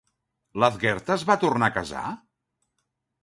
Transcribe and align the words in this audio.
Lathgertha 0.61 1.17
es 1.19 1.25
va 1.31 1.37
tornar 1.45 1.69
a 1.71 1.75
casar? 1.77 2.05